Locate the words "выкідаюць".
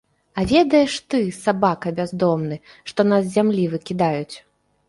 3.75-4.35